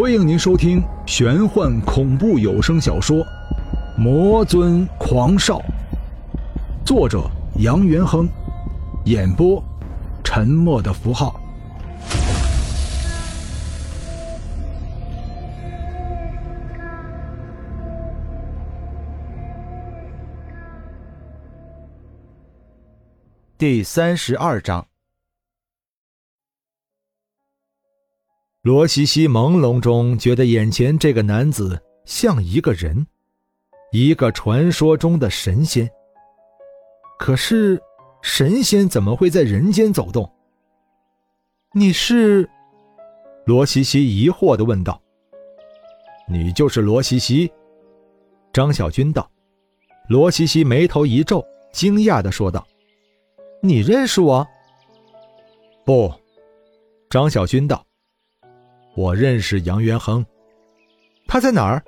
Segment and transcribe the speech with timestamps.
[0.00, 3.16] 欢迎您收听玄幻恐怖有声小说
[3.96, 5.58] 《魔尊狂少》，
[6.86, 8.28] 作者杨元亨，
[9.06, 9.60] 演播
[10.22, 11.40] 沉默的符号。
[23.58, 24.86] 第三十二章。
[28.68, 33.06] 罗西西朦胧中觉得眼前这个男子像一个人，
[33.92, 35.88] 一个传说中的神仙。
[37.18, 37.80] 可是，
[38.20, 40.30] 神仙怎么会在人间走动？
[41.72, 42.46] 你是？
[43.46, 45.00] 罗西西疑惑的问道。
[46.28, 47.50] 你就是罗西西？
[48.52, 49.30] 张小军道。
[50.10, 52.68] 罗西西眉头一皱，惊讶的说道。
[53.62, 54.46] 你认识我？
[55.86, 56.12] 不，
[57.08, 57.82] 张小军道。
[58.98, 60.26] 我认识杨元亨，
[61.28, 61.80] 他在哪儿？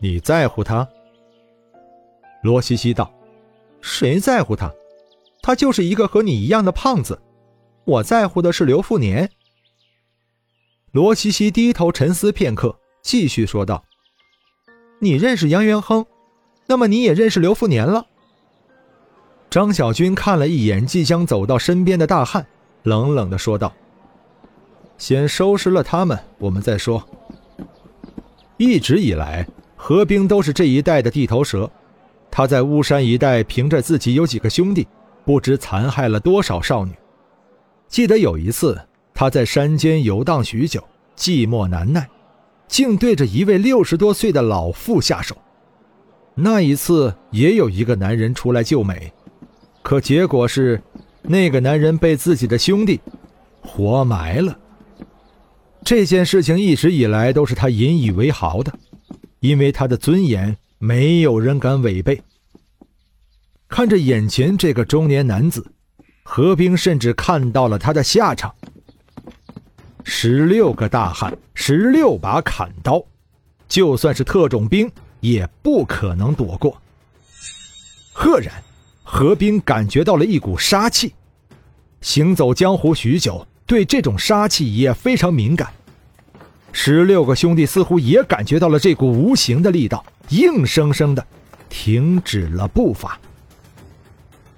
[0.00, 0.88] 你在乎他？
[2.42, 3.12] 罗西西道。
[3.82, 4.72] 谁在乎他？
[5.42, 7.20] 他就是一个和你一样的胖子。
[7.84, 9.30] 我在乎的是刘富年。
[10.92, 13.84] 罗西西低头沉思片刻，继续说道
[14.98, 16.06] ：“你认识杨元亨，
[16.66, 18.06] 那么你也认识刘富年了。”
[19.50, 22.46] 张小军看了一眼即将走到身边的大汉，
[22.82, 23.70] 冷冷的说道
[24.98, 27.02] ：“先收拾了他们，我们再说。”
[28.56, 31.70] 一直以来，何冰都是这一带的地头蛇。
[32.30, 34.86] 他在巫山一带，凭着自己有几个兄弟，
[35.24, 36.92] 不知残害了多少少女。
[37.88, 38.80] 记得有一次，
[39.12, 40.82] 他在山间游荡许久，
[41.16, 42.08] 寂寞难耐，
[42.66, 45.36] 竟对着一位六十多岁的老妇下手。
[46.34, 49.12] 那一次，也有一个男人出来救美。
[49.82, 50.82] 可结果是，
[51.22, 53.00] 那个男人被自己的兄弟
[53.60, 54.56] 活埋了。
[55.84, 58.72] 这件事情一直以来都是他引以为豪的，
[59.40, 62.22] 因为他的尊严没有人敢违背。
[63.68, 65.64] 看着眼前这个中年男子，
[66.22, 68.54] 何冰甚至看到了他的下场：
[70.04, 73.04] 十六个大汉，十六把砍刀，
[73.68, 76.80] 就算是特种兵也不可能躲过。
[78.12, 78.52] 赫然。
[79.06, 81.12] 何冰感觉到了一股杀气，
[82.00, 85.70] 行走江湖许久，对这种杀气也非常敏感。
[86.76, 91.24] 十六个兄弟似乎也感觉到了这股无形的力道，硬生生的
[91.70, 93.18] 停止了步伐。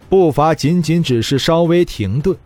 [0.09, 2.37] 步伐仅仅只是稍微停顿。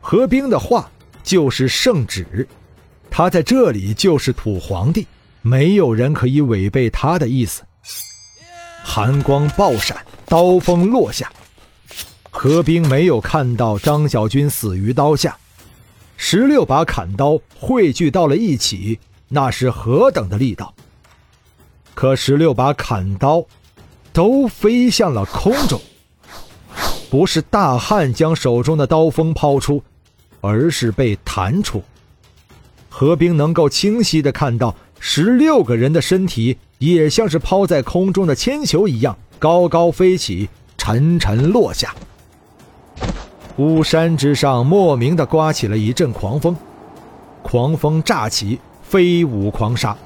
[0.00, 0.88] 何冰的话
[1.24, 2.46] 就是圣旨，
[3.10, 5.06] 他在这里就是土皇帝，
[5.40, 7.62] 没有人可以违背他的意思。
[8.84, 9.96] 寒光爆闪。
[10.26, 11.30] 刀锋落下，
[12.30, 15.36] 何冰没有看到张小军死于刀下。
[16.24, 20.72] 十六把砍刀汇聚到了一起，那是何等的力道！
[21.94, 23.44] 可十六把砍刀
[24.12, 25.80] 都飞向了空中，
[27.10, 29.82] 不是大汉将手中的刀锋抛出，
[30.40, 31.82] 而是被弹出。
[32.88, 39.18] 何冰能够清晰的看到，十六个人的身体也像是抛在空中的铅球一样。
[39.40, 41.92] 高高飞起，沉沉落下。
[43.58, 46.56] 巫山之上，莫名的刮起了一阵狂风，
[47.42, 49.96] 狂风乍起，飞舞狂沙。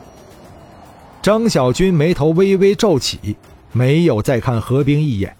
[1.22, 3.36] 张小军眉头微微皱起，
[3.72, 5.36] 没有再看何冰一眼，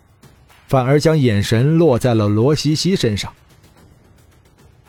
[0.69, 3.33] 反而将眼神落在了罗西西身上。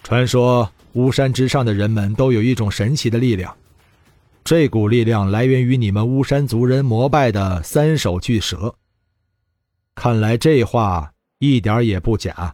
[0.03, 3.53] 传说巫山之上的人们都有一种神奇的力量，
[4.43, 8.75] 这股力量来源于你们巫山族人膜拜的三首巨蛇。
[9.95, 12.53] 看来这话一点也不假。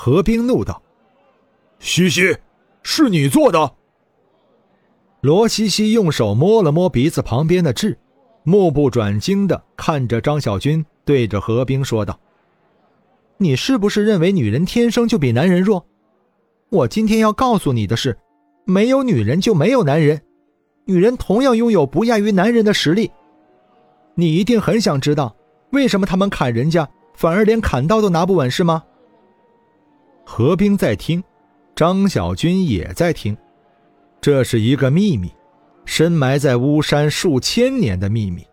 [0.00, 0.80] 何冰怒道
[1.80, 2.36] ：“西西，
[2.84, 3.74] 是你做的？”
[5.22, 7.98] 罗西西用手摸了摸鼻子旁边的痣，
[8.44, 12.16] 目不转睛的看着张小军，对着何冰说道
[13.38, 15.84] ：“你是不是认为女人天生就比男人弱？
[16.70, 18.16] 我今天要告诉你的是，
[18.64, 20.22] 没有女人就没有男人，
[20.84, 23.10] 女人同样拥有不亚于男人的实力。
[24.14, 25.34] 你一定很想知道。”
[25.72, 28.84] 为什么他们砍人家，反而连砍刀都拿不稳，是吗？
[30.30, 31.24] 何冰在听，
[31.74, 33.34] 张小军也在听，
[34.20, 35.32] 这是一个秘密，
[35.86, 38.46] 深埋在巫山数千年的秘密。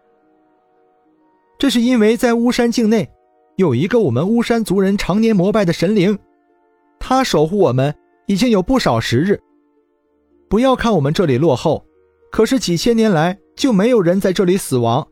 [1.60, 3.12] 这是因为在巫山境内，
[3.58, 6.18] 有一个我们巫山族人常年膜拜的神灵，
[6.98, 7.94] 他守护我们
[8.26, 9.38] 已经有不少时日。
[10.48, 11.86] 不要看我们这里落后，
[12.32, 15.06] 可是几千年来就没有人在这里死亡。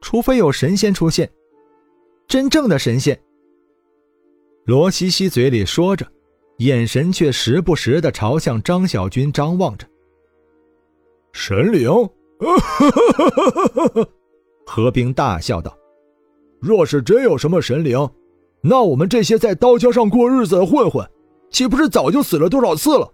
[0.00, 1.30] 除非有神仙出现，
[2.26, 3.16] 真正的神仙。
[4.66, 6.04] 罗西西嘴里说着，
[6.58, 9.86] 眼神却时不时的朝向张小军张望着。
[11.32, 11.88] 神灵，
[14.66, 15.78] 何冰大笑道
[16.58, 17.96] ：“若是真有什么神灵，
[18.60, 21.08] 那我们这些在刀尖上过日子的混混，
[21.48, 23.08] 岂不是早就死了多少次了？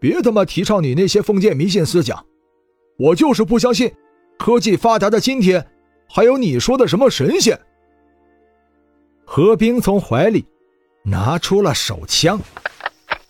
[0.00, 2.26] 别他妈提倡你那些封建迷信思想，
[2.98, 3.92] 我就是不相信，
[4.40, 5.64] 科技发达的今天，
[6.08, 7.56] 还有你说的什么神仙。”
[9.24, 10.44] 何冰从怀里
[11.04, 12.40] 拿出了手枪。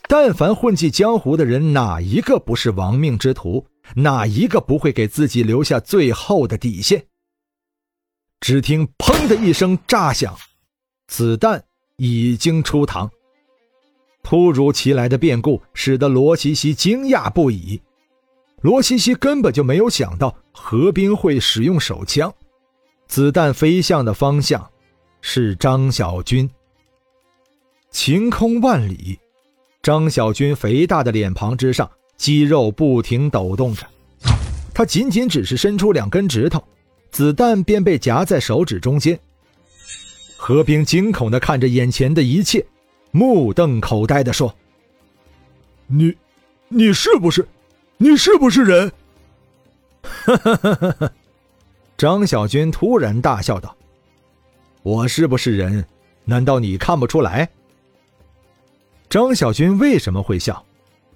[0.09, 3.67] 但凡混迹江湖的人，哪一个不是亡命之徒？
[3.97, 7.07] 哪一个不会给自己留下最后的底线？
[8.41, 10.37] 只听“砰”的一声炸响，
[11.09, 11.65] 子弹
[11.97, 13.09] 已经出膛。
[14.23, 17.81] 突如其来的变故使得罗西西惊讶不已。
[18.63, 22.33] 罗西西根本就没有想到何冰会使用手枪，
[23.07, 24.71] 子弹飞向的方向
[25.21, 26.49] 是张小军。
[27.95, 29.17] 晴空万里，
[29.81, 31.89] 张小军肥大的脸庞之上。
[32.17, 33.87] 肌肉不停抖动着，
[34.75, 36.63] 他仅仅只是伸出两根指头，
[37.13, 39.19] 子弹便被夹在手指中间。
[40.37, 42.65] 何冰惊恐地看着眼前的一切，
[43.13, 44.53] 目瞪口呆地说
[45.87, 46.15] ：“你，
[46.69, 47.47] 你是不是，
[47.97, 48.91] 你是不是人？”
[50.03, 51.13] 哈哈哈哈哈！
[51.97, 53.77] 张小军突然大笑道
[54.83, 55.85] ：“我是不是人？
[56.25, 57.49] 难道你看不出来？”
[59.09, 60.65] 张小军为什么会笑？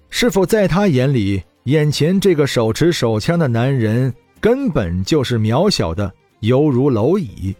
[0.09, 7.55] 是否在他眼里，眼前这个手持手枪的男人根本就是渺小的，犹如蝼蚁？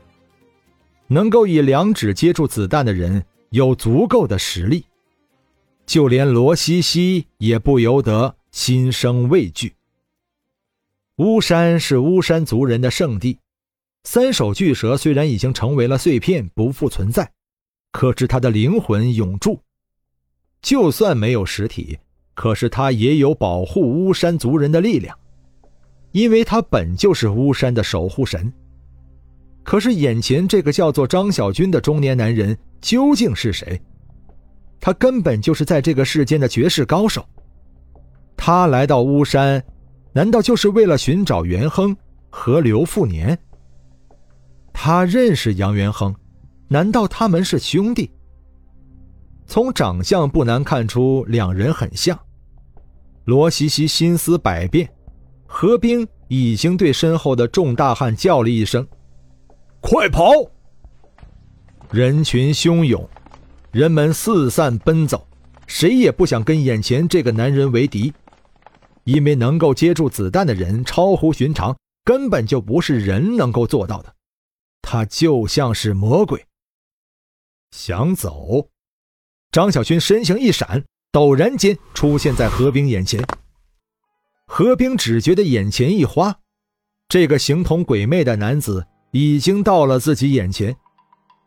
[1.07, 4.85] 能够以两指接住子弹的人，有足够的实力，
[5.85, 9.73] 就连罗西西也不由得心生畏惧。
[11.17, 13.37] 巫山是巫山族人的圣地，
[14.03, 17.29] 三手巨蛇虽然已经成为了碎片，不复存在，
[17.91, 19.59] 可是他的灵魂永驻，
[20.61, 21.97] 就算没有实体。
[22.33, 25.17] 可是他也有保护巫山族人的力量，
[26.13, 28.51] 因为他本就是巫山的守护神。
[29.61, 33.79] 可是眼前这个叫做张小军的中年男人究竟是谁？
[34.79, 37.25] 他根本就是在这个世间的绝世高手。
[38.37, 39.61] 他来到巫山，
[40.13, 41.93] 难道就是为了寻找元亨
[42.29, 43.37] 和刘富年？
[44.71, 46.15] 他认识杨元亨，
[46.69, 48.09] 难道他们是兄弟？
[49.49, 52.17] 从长相不难看出，两人很像。
[53.25, 54.87] 罗西西心思百变，
[55.47, 58.87] 何冰已经对身后的众大汉叫了一声
[59.81, 60.31] ：“快跑！”
[61.89, 63.09] 人群汹涌，
[63.71, 65.27] 人们四散奔走，
[65.65, 68.13] 谁也不想跟眼前这个男人为敌，
[69.03, 74.13] 因为能够接住子弹的人超乎寻常，根本就不是人能够做到的，
[74.83, 76.45] 他就像是魔鬼。
[77.71, 78.67] 想走，
[79.51, 80.83] 张小军身形一闪。
[81.11, 83.19] 陡然间出现在何冰眼前，
[84.45, 86.35] 何冰只觉得眼前一花，
[87.07, 90.75] 这个形同鬼魅的男子已经到了自己眼前，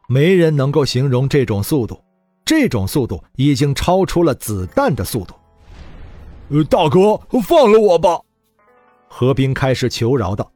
[0.08, 2.02] 没人能够形容这种速度，
[2.44, 5.32] 这种速度已经超出了子弹的速度。
[6.48, 8.18] 呃，大哥，放了我吧！
[9.06, 10.52] 何冰开始求饶道：“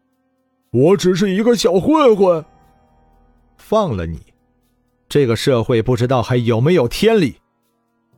[0.72, 2.44] 我只是一个小混混，
[3.56, 4.20] 放了你，
[5.08, 7.36] 这个社会不知道还有没有天理。”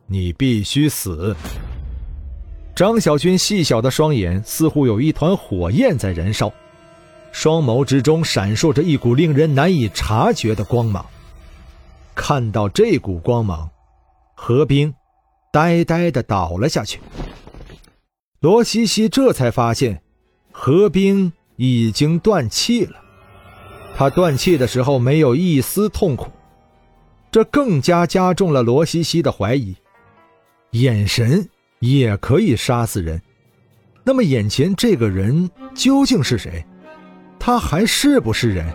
[0.07, 1.35] 你必须死！
[2.75, 6.51] 张小军细小的双眼似乎有一团火焰在燃烧，
[7.31, 11.05] 双眸之中闪烁着一股令人难以察觉的光芒。
[12.15, 13.69] 看到这股光芒，
[14.33, 14.93] 何冰
[15.51, 16.99] 呆呆的倒了下去。
[18.39, 20.01] 罗西西这才发现，
[20.51, 22.95] 何冰已经断气了。
[23.95, 26.31] 他断气的时候没有一丝痛苦，
[27.31, 29.75] 这更加加重了罗西西的怀疑。
[30.71, 31.47] 眼神
[31.79, 33.21] 也可以杀死人，
[34.03, 36.65] 那么眼前这个人究竟是谁？
[37.39, 38.71] 他还是不是人？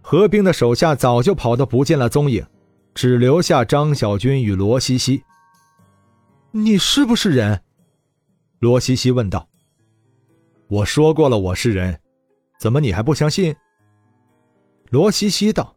[0.00, 2.44] 何冰的手下早就跑得不见了踪影，
[2.94, 5.22] 只留下张小军与罗西西。
[6.50, 7.62] 你是不是人？
[8.58, 9.48] 罗西西问道。
[10.68, 11.98] 我说过了，我是人，
[12.58, 13.54] 怎么你还不相信？
[14.90, 15.74] 罗西西道。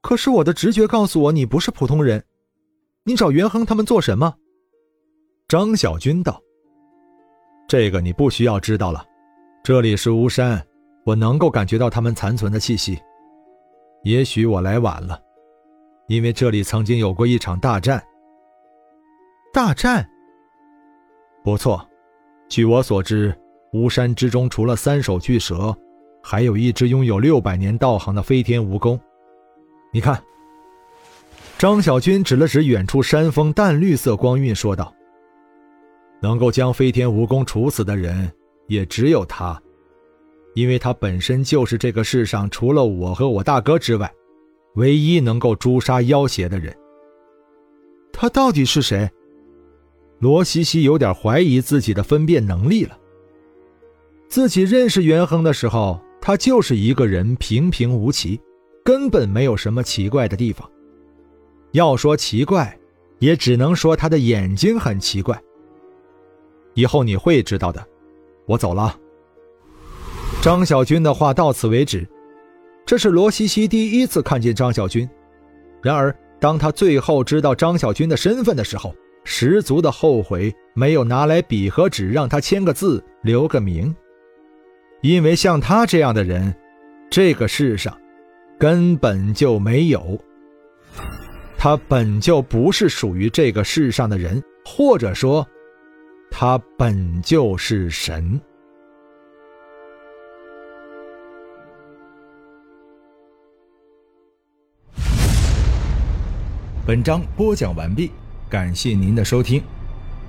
[0.00, 2.24] 可是我的直觉告诉我，你不是普通人。
[3.04, 4.34] 你找袁亨他们做什么？
[5.48, 6.40] 张小军道
[7.66, 9.04] ：“这个你不需要知道了。
[9.64, 10.64] 这里是巫山，
[11.04, 12.98] 我能够感觉到他们残存的气息。
[14.04, 15.18] 也许我来晚了，
[16.06, 18.02] 因为这里曾经有过一场大战。
[19.52, 20.08] 大战？
[21.42, 21.84] 不错。
[22.48, 23.34] 据我所知，
[23.72, 25.76] 巫山之中除了三首巨蛇，
[26.22, 28.98] 还有一只拥有六百年道行的飞天蜈蚣。
[29.90, 30.22] 你看。”
[31.58, 34.94] 张小军指了指远处山峰淡绿色光晕，说道
[36.22, 38.30] ：“能够将飞天蜈蚣处死的人，
[38.68, 39.60] 也只有他，
[40.54, 44.08] 因为他本身就是这个世上除了我和我大哥之外，
[44.76, 46.72] 唯一能够诛杀妖邪的人。
[48.12, 49.10] 他到底是谁？”
[50.20, 52.96] 罗西西有点怀疑自己的分辨能力了。
[54.28, 58.40] 自己认识元亨的时候，他就是一个人，平平无奇，
[58.88, 60.66] 根本没有什么奇怪的地方。
[61.72, 62.74] 要说奇怪，
[63.18, 65.38] 也只能说他的眼睛很奇怪。
[66.72, 67.86] 以后你会知道的。
[68.46, 68.98] 我走了。
[70.40, 72.08] 张小军的话到此为止。
[72.86, 75.06] 这是罗西西第一次看见张小军。
[75.82, 83.94] 然而，当他最后知道张小军的身份的时候，十足的后悔没有拿来笔和纸让他签个字留个名。
[85.02, 86.54] 因为像他这样的人，
[87.10, 87.94] 这个世上
[88.58, 90.18] 根本就没有。
[91.56, 95.46] 他本就不是属于这个世上的人，或者说，
[96.30, 98.40] 他本就是神。
[106.86, 108.10] 本章播讲完毕，
[108.48, 109.62] 感谢您的收听。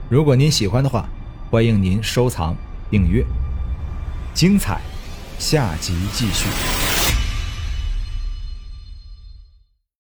[0.09, 1.07] 如果您喜欢的话，
[1.49, 2.55] 欢迎您收藏、
[2.91, 3.25] 订阅。
[4.33, 4.81] 精彩，
[5.37, 6.78] 下集继续。